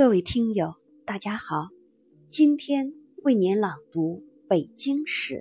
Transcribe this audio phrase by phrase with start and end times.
[0.00, 1.68] 各位听友，大家好，
[2.30, 5.34] 今天为您朗读《北京史》。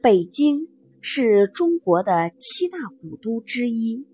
[0.00, 0.68] 北京
[1.00, 4.06] 是中国的七大古都之一，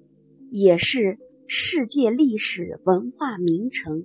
[0.50, 4.02] 也是世界历史文化名城。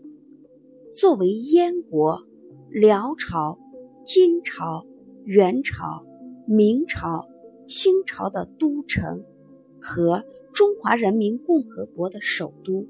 [0.92, 2.22] 作为燕国、
[2.70, 3.58] 辽朝、
[4.04, 4.86] 金朝、
[5.24, 6.06] 元朝、
[6.46, 7.30] 明朝、
[7.66, 9.24] 清朝的都城
[9.80, 12.86] 和中华人民共和国的首都。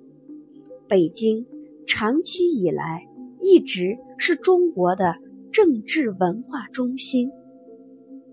[0.88, 1.46] 北京
[1.88, 3.08] 长期以来
[3.42, 5.16] 一直是中国的
[5.52, 7.32] 政治文化中心。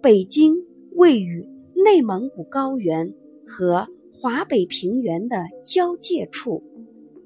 [0.02, 0.56] 北京
[0.92, 3.14] 位于内蒙古高原
[3.46, 6.62] 和华北平原的交界处，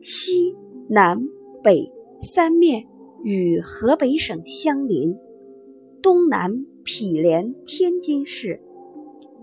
[0.01, 0.55] 西
[0.89, 1.19] 南
[1.63, 2.87] 北三面
[3.25, 5.17] 与河北省相邻，
[6.01, 8.61] 东南毗连天津市。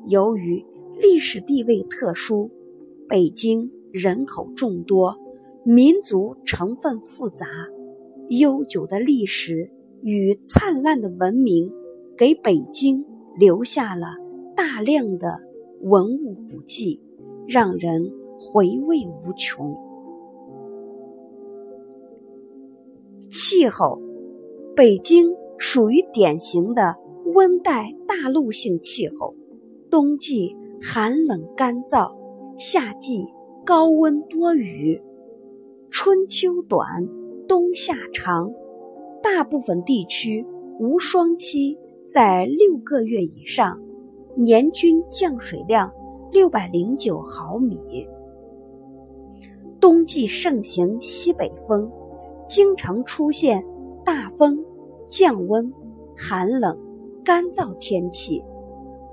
[0.08, 0.64] 由于
[1.02, 2.50] 历史地位特殊，
[3.10, 5.18] 北京人口众多。
[5.66, 7.46] 民族成分复杂，
[8.28, 11.72] 悠久的历史与灿烂的文明，
[12.18, 13.06] 给北京
[13.38, 14.08] 留下了
[14.58, 15.40] 大量的
[15.80, 17.00] 文物古迹，
[17.48, 19.74] 让人回味无穷。
[23.30, 24.02] 气候，
[24.76, 26.94] 北京属于典型的
[27.34, 29.34] 温带大陆性气候，
[29.90, 32.14] 冬季寒冷干燥，
[32.60, 33.26] 夏季
[33.64, 35.02] 高温多雨。
[35.94, 37.08] 春秋短，
[37.48, 38.52] 冬夏长，
[39.22, 40.44] 大部分地区
[40.80, 41.78] 无霜期
[42.10, 43.80] 在六个月以上，
[44.36, 45.94] 年均降水量
[46.32, 47.78] 六百零九毫米。
[49.80, 51.88] 冬季盛行西北风，
[52.48, 53.64] 经常出现
[54.04, 54.58] 大风、
[55.08, 55.72] 降温、
[56.18, 56.76] 寒冷、
[57.24, 58.44] 干燥天气。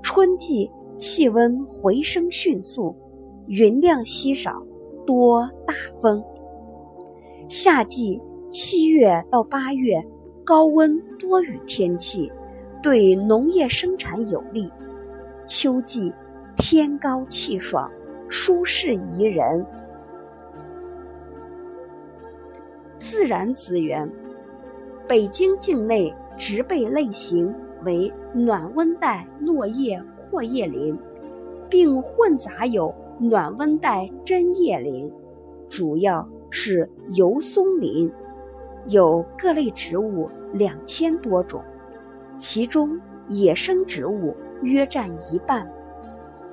[0.01, 2.95] 春季气温回升迅速，
[3.45, 4.65] 云量稀少，
[5.05, 6.21] 多大风。
[7.51, 8.17] 夏季
[8.49, 10.01] 七月到八月，
[10.41, 12.31] 高温多雨天气，
[12.81, 14.71] 对农业生产有利。
[15.45, 16.13] 秋季
[16.55, 17.91] 天高气爽，
[18.29, 19.65] 舒适宜人。
[22.97, 24.09] 自然资源，
[25.05, 27.53] 北京境内植被类型
[27.83, 30.97] 为暖温带落叶阔叶林，
[31.69, 35.11] 并混杂有暖温带针叶林，
[35.67, 36.25] 主要。
[36.51, 38.11] 是油松林，
[38.87, 41.63] 有各类植物两千多种，
[42.37, 45.67] 其中野生植物约占一半。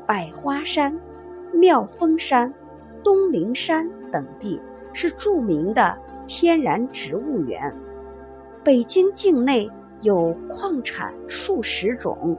[0.07, 0.99] 百花山、
[1.53, 2.51] 妙峰山、
[3.03, 4.59] 东陵山等地
[4.95, 7.71] 是著名的天然植物园。
[8.65, 9.69] 北京境内
[10.03, 12.37] 有矿产数十种。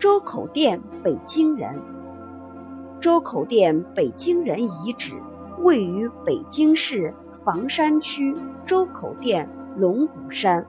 [0.00, 1.78] 周口店北京人，
[3.02, 5.12] 周口店北京人遗址
[5.58, 7.12] 位于北京市
[7.44, 8.34] 房山区
[8.64, 9.46] 周口店
[9.76, 10.66] 龙骨山，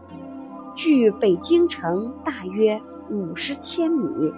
[0.75, 4.33] 距北京城大约五十千米。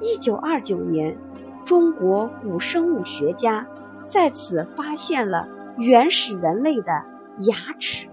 [0.00, 1.16] 一九二九年，
[1.64, 3.64] 中国古生物学家
[4.08, 5.46] 在此发现了
[5.78, 7.00] 原始人类的
[7.42, 8.08] 牙齿、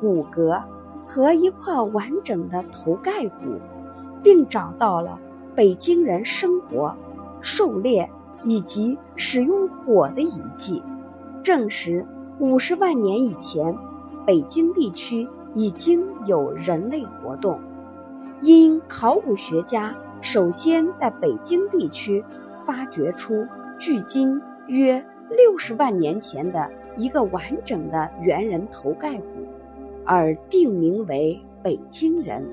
[0.00, 0.62] 骨骼
[1.06, 3.60] 和一块完整的头盖骨，
[4.22, 5.20] 并找到了。
[5.56, 6.94] 北京人生活、
[7.40, 8.06] 狩猎
[8.44, 10.82] 以及使用火的遗迹，
[11.42, 12.04] 证实
[12.38, 13.74] 五十万年以前，
[14.26, 17.58] 北京地区已经有人类活动。
[18.42, 22.22] 因考古学家首先在北京地区
[22.66, 23.46] 发掘出
[23.78, 29.24] 距今约六十万年前的一个完整的猿人头盖骨，
[30.04, 32.46] 而定名为北京人。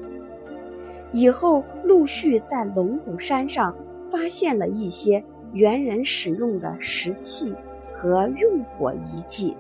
[1.13, 3.74] 以后陆续在龙骨山上
[4.09, 7.53] 发现了一些猿人使用的石器
[7.94, 9.56] 和用火遗迹。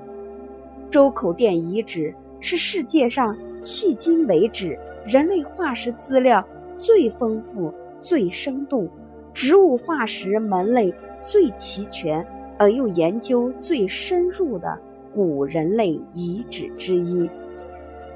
[0.89, 6.43] 周口店遗址是世界上迄今为止人类化石资料
[6.75, 7.71] 最丰富、
[8.01, 8.89] 最生动、
[9.31, 10.91] 植物化石门类
[11.21, 12.25] 最齐全
[12.57, 14.75] 而又研究最深入的
[15.13, 17.29] 古人类遗址之一。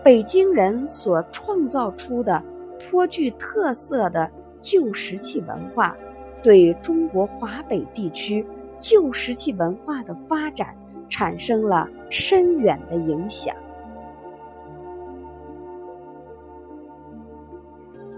[0.04, 2.44] 北京人所创造出的。
[2.80, 4.30] 颇具特色的
[4.62, 5.96] 旧石器文化，
[6.44, 8.46] 对中国华北地区
[8.80, 10.76] 旧石器文化的发展
[11.10, 13.56] 产生了深远的影响。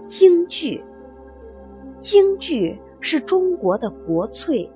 [0.06, 0.82] 京剧，
[2.00, 4.68] 京剧是中国的国粹，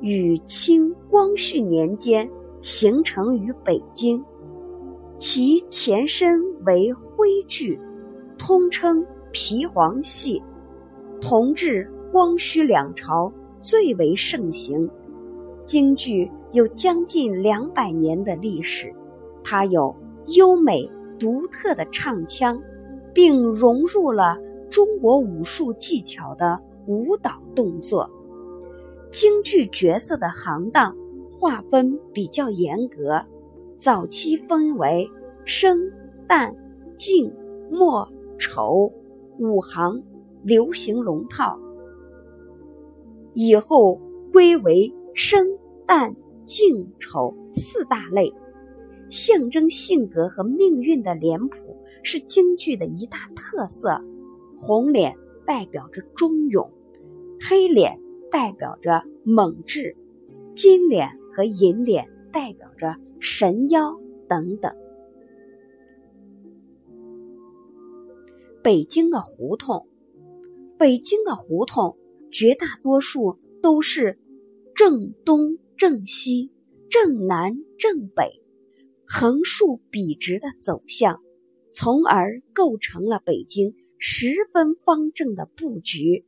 [0.00, 2.28] 与清光绪年间
[2.60, 4.24] 形成于北京，
[5.18, 7.78] 其前身为徽剧，
[8.38, 9.04] 通称。
[9.38, 10.42] 皮黄戏，
[11.20, 13.30] 同治、光绪两朝
[13.60, 14.88] 最为盛行。
[15.62, 18.90] 京剧有将近两百年的历史，
[19.44, 19.94] 它有
[20.28, 22.58] 优美独特的唱腔，
[23.12, 24.38] 并融入了
[24.70, 28.10] 中国武术技巧的舞蹈动作。
[29.12, 30.96] 京剧角色的行当
[31.30, 33.22] 划分比较严格，
[33.76, 35.06] 早期分为
[35.44, 35.78] 生、
[36.26, 36.50] 旦、
[36.94, 37.30] 净、
[37.70, 38.08] 末、
[38.38, 38.90] 丑
[39.38, 40.02] 五行
[40.42, 41.58] 流行龙套，
[43.34, 44.00] 以后
[44.32, 45.46] 归为生。
[45.88, 46.12] 旦、
[46.42, 48.34] 净、丑四大类，
[49.08, 54.02] 象征性格和命运的脸谱是京剧的一大特色。
[54.58, 56.68] 红脸代表着忠勇，
[57.40, 58.00] 黑脸
[58.32, 59.96] 代表着猛志，
[60.56, 63.96] 金脸和银脸代表着神妖
[64.28, 64.74] 等等。
[68.66, 69.86] 北京的胡同，
[70.76, 71.96] 北京的胡同
[72.32, 74.18] 绝大多数都是
[74.74, 75.56] 正东。
[75.76, 76.50] 正西、
[76.90, 78.42] 正南、正北，
[79.06, 81.20] 横竖笔直的走向，
[81.70, 86.26] 从而构成了北京十分方正的布局。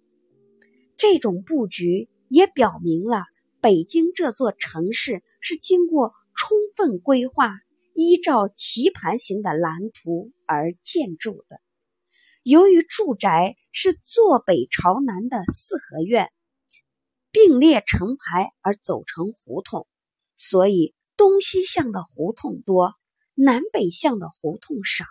[0.97, 3.25] 这种布局也表明了
[3.61, 7.55] 北京这座城市是经过充分规划，
[7.95, 11.59] 依照棋盘形的蓝图而建筑的。
[12.49, 16.31] 由于住宅是坐北朝南的四合院。
[17.31, 19.87] 并列成排而走成胡同，
[20.35, 22.95] 所以东西向的胡同多，
[23.35, 25.05] 南北向的胡同少。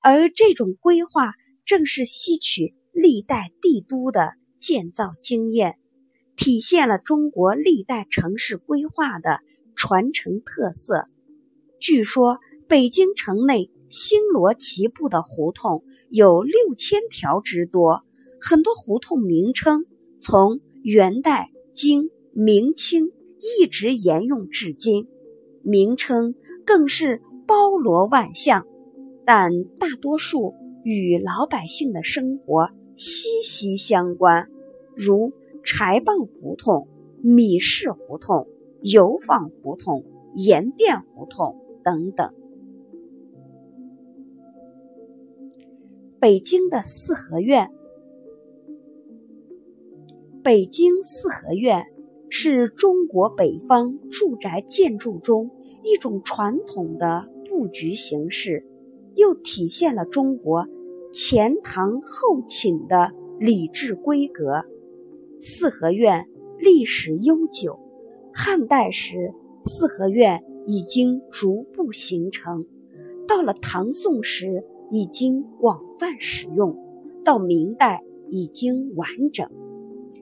[0.00, 1.34] 而这种规划
[1.66, 5.78] 正是吸取历代帝都的建造经验，
[6.34, 9.40] 体现了中国历代城市规划的
[9.76, 11.08] 传承特色。
[11.78, 18.02] 据说北京城内星罗棋布的胡同有六千条之多，
[18.40, 19.84] 很多胡同名称
[20.20, 20.60] 从。
[20.84, 23.10] 元代、清、明清
[23.58, 25.08] 一直沿用至今，
[25.60, 28.64] 名称更是包罗万象，
[29.26, 30.54] 但大多数
[30.84, 34.48] 与老百姓的生活息息相关，
[34.94, 35.32] 如
[35.64, 36.88] 柴棒胡同、
[37.22, 38.46] 米市胡同、
[38.80, 40.06] 油坊胡同、
[40.36, 42.32] 盐店胡同等等。
[46.20, 47.70] 北京的四合院。
[50.42, 51.84] 北京四合院
[52.28, 55.48] 是中国北方住宅建筑中
[55.84, 58.66] 一种传统的布局形式，
[59.14, 60.66] 又体现了中国
[61.12, 64.64] 前堂后寝的礼制规格。
[65.40, 66.26] 四合院
[66.58, 67.78] 历史悠久，
[68.34, 69.32] 汉代时
[69.62, 72.66] 四合院已经逐步形成，
[73.28, 76.76] 到了唐宋时已经广泛使用，
[77.24, 79.48] 到明代已经完整。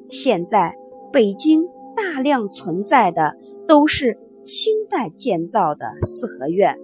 [0.08, 0.76] 现在
[1.12, 1.66] 北京
[1.96, 3.36] 大量存在的
[3.66, 6.78] 都是清代建造的四合院。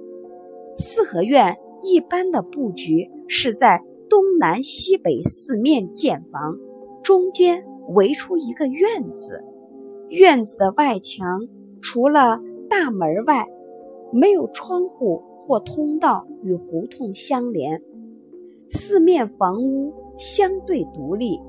[0.79, 6.57] 四合院一般的布局是在东南西北四面建房，
[7.03, 9.45] 中间围出一个院子。
[10.09, 11.49] 院子的外墙
[11.81, 13.47] 除了大门外，
[14.13, 17.83] 没有窗户或通道与胡同相连，
[18.71, 21.41] 四面房屋相对独立。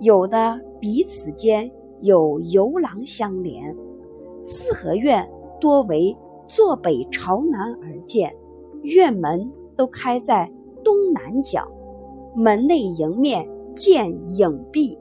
[0.00, 1.70] 有的彼此间
[2.02, 3.74] 有游廊相连，
[4.44, 5.28] 四合院
[5.60, 6.16] 多为
[6.46, 8.34] 坐北朝南而建，
[8.82, 10.50] 院门都开在
[10.84, 11.66] 东南角，
[12.34, 14.98] 门内迎面见影壁。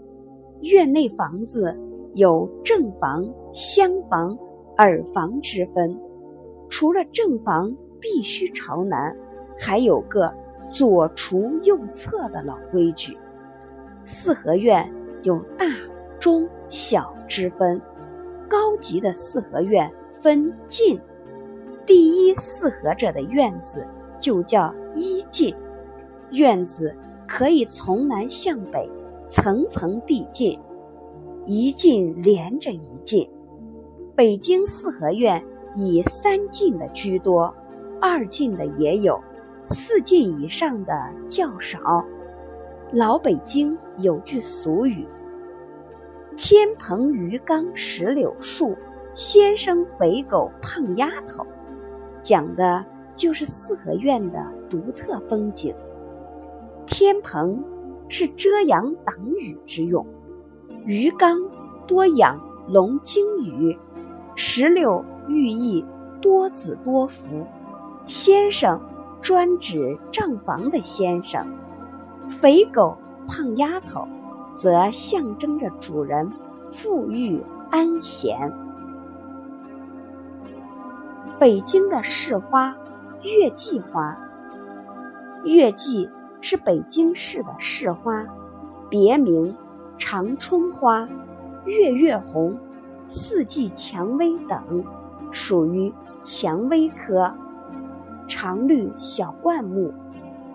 [0.61, 1.77] 院内房子
[2.15, 4.35] 有正房、厢房、
[4.77, 5.95] 耳房之分，
[6.69, 9.15] 除了正房必须朝南，
[9.59, 10.33] 还有个
[10.69, 13.17] 左厨右侧的老规矩。
[14.05, 14.89] 四合院
[15.23, 15.65] 有大、
[16.19, 17.81] 中、小之分，
[18.47, 20.99] 高级的四合院分进，
[21.85, 23.85] 第一四合着的院子
[24.19, 25.53] 就叫一进，
[26.31, 26.95] 院子
[27.27, 28.89] 可以从南向北，
[29.29, 30.59] 层层递进，
[31.45, 33.29] 一进连着一进。
[34.15, 35.43] 北京四合院
[35.77, 37.53] 以三进的居多，
[38.01, 39.21] 二进的也有，
[39.67, 40.93] 四进以上的
[41.27, 42.03] 较少。
[42.91, 45.05] 老北京有句俗语
[46.35, 48.75] ：“天棚鱼缸石榴树，
[49.13, 51.45] 先生肥狗胖丫头”，
[52.23, 55.75] 讲的就是四合院的独特风景。
[56.87, 57.63] 天棚
[58.09, 60.03] 是遮阳挡雨之用，
[60.85, 61.37] 鱼缸
[61.85, 63.77] 多养龙鲸鱼，
[64.35, 65.85] 石榴寓意
[66.21, 67.45] 多子多福，
[68.05, 68.79] 先生
[69.21, 71.45] 专指账房的先生。
[72.29, 74.07] 肥狗、胖丫头，
[74.55, 76.31] 则象征着主人
[76.71, 78.51] 富裕安闲。
[81.39, 82.75] 北京的市花
[83.21, 84.17] 月季花，
[85.43, 86.09] 月季
[86.41, 88.25] 是北京市的市花，
[88.89, 89.55] 别名
[89.97, 91.07] 长春花、
[91.65, 92.57] 月月红、
[93.07, 94.83] 四季蔷薇等，
[95.31, 95.93] 属于
[96.23, 97.33] 蔷薇科，
[98.27, 99.93] 常绿小灌木，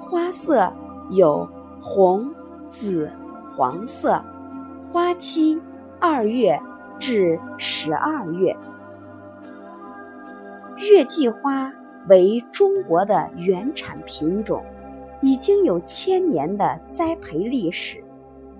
[0.00, 0.72] 花色
[1.10, 1.48] 有
[1.80, 2.30] 红、
[2.68, 3.10] 紫、
[3.54, 4.20] 黄色，
[4.90, 5.60] 花期
[5.98, 6.60] 二月
[6.98, 8.56] 至十二月。
[10.78, 11.72] 月季花
[12.08, 14.62] 为中国的原产品种，
[15.20, 18.02] 已经有千年的栽培历史，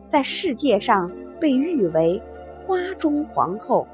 [0.06, 2.22] 在世界上被誉为
[2.54, 3.86] “花中皇后”。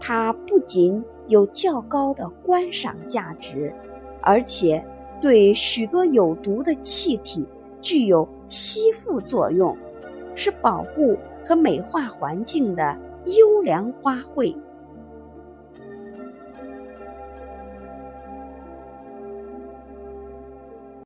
[0.00, 3.72] 它不仅有较高的观赏价值，
[4.20, 4.84] 而且
[5.20, 7.44] 对许多有毒的气体
[7.80, 9.76] 具有吸附作用，
[10.34, 14.54] 是保护和美化环境的优良花卉。